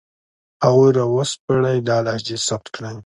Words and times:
هغوی 0.65 0.91
را 0.97 1.05
وسپړئ، 1.15 1.77
دا 1.87 1.97
لهجې 2.05 2.37
ثبت 2.47 2.67
کړئ 2.75 2.95